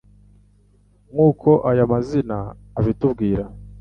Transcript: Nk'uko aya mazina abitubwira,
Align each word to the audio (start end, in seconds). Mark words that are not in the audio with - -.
Nk'uko 1.11 1.49
aya 1.69 1.85
mazina 1.91 2.37
abitubwira, 2.79 3.43